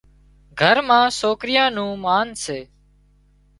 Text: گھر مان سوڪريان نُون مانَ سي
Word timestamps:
گھر 0.59 0.77
مان 0.87 1.05
سوڪريان 1.19 1.69
نُون 1.75 1.91
مانَ 2.05 2.27
سي 2.43 2.59